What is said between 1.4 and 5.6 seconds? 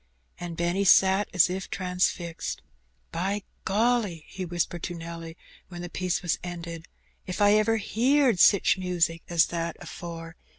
if transfixed." By golly!" he whispered to Nelly,